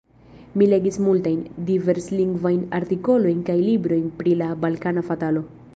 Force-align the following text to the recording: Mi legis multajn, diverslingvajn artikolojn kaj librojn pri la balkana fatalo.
Mi 0.61 0.67
legis 0.69 0.95
multajn, 1.07 1.43
diverslingvajn 1.67 2.59
artikolojn 2.81 3.47
kaj 3.51 3.61
librojn 3.69 4.13
pri 4.23 4.39
la 4.43 4.51
balkana 4.65 5.11
fatalo. 5.13 5.49